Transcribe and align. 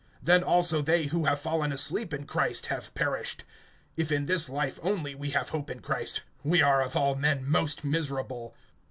(18)Then 0.25 0.41
also 0.41 0.81
they 0.81 1.05
who 1.05 1.25
have 1.25 1.39
fallen 1.39 1.71
asleep 1.71 2.11
in 2.11 2.25
Christ 2.25 2.65
have 2.65 2.91
perished. 2.95 3.43
(19)If 3.99 4.11
in 4.11 4.25
this 4.25 4.49
life 4.49 4.79
only 4.81 5.13
we 5.13 5.29
have 5.29 5.49
hope 5.49 5.69
in 5.69 5.79
Christ, 5.79 6.23
we 6.43 6.59
are 6.59 6.81
of 6.81 6.97
all 6.97 7.13
men 7.13 7.43
most 7.47 7.83
miserable. 7.83 8.55